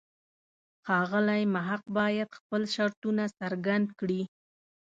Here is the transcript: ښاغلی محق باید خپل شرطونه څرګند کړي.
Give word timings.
ښاغلی 0.85 1.43
محق 1.55 1.83
باید 1.97 2.29
خپل 2.37 2.61
شرطونه 2.75 3.23
څرګند 3.39 3.87
کړي. 3.99 4.21